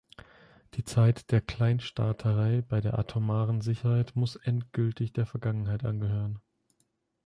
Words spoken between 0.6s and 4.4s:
Die Zeit der Kleinstaaterei bei der atomaren Sicherheit muss